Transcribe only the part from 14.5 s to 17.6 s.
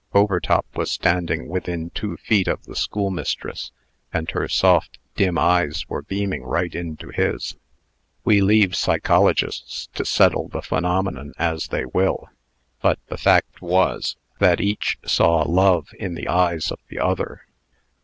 each saw love in the eyes of the other.